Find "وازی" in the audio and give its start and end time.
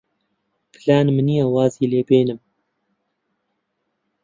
1.53-1.89